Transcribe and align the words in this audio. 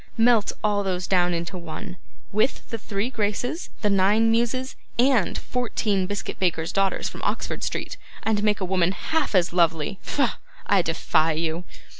Melt 0.17 0.51
all 0.63 0.83
these 0.83 1.05
down 1.05 1.31
into 1.31 1.59
one, 1.59 1.95
with 2.31 2.67
the 2.71 2.79
three 2.79 3.11
Graces, 3.11 3.69
the 3.83 3.89
nine 3.91 4.31
Muses, 4.31 4.75
and 4.97 5.37
fourteen 5.37 6.07
biscuit 6.07 6.39
bakers' 6.39 6.71
daughters 6.71 7.07
from 7.07 7.21
Oxford 7.21 7.63
Street, 7.63 7.97
and 8.23 8.41
make 8.41 8.59
a 8.59 8.65
woman 8.65 8.93
half 8.93 9.35
as 9.35 9.53
lovely. 9.53 9.99
Pho! 10.01 10.27
I 10.65 10.81
defy 10.81 11.33
you. 11.33 11.65